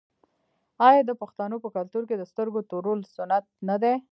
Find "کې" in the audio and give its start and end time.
2.09-2.15